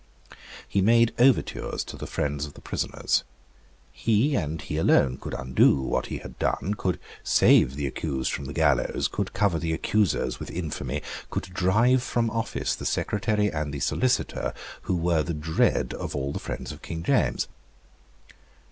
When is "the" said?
1.95-2.07, 2.55-2.59, 7.75-7.85, 8.45-8.53, 9.59-9.73, 12.73-12.83, 13.71-13.79, 15.21-15.35, 16.33-16.39